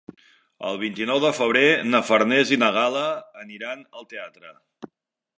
El 0.67 0.77
vint-i-nou 0.83 1.19
de 1.25 1.31
febrer 1.39 1.67
na 1.89 2.01
Farners 2.07 2.53
i 2.57 2.59
na 2.63 2.69
Gal·la 2.77 3.03
aniran 3.43 3.85
al 4.01 4.09
teatre. 4.15 4.55